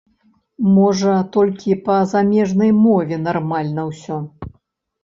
[0.77, 4.23] Можа, толькі па замежнай мове нармальна ўсё.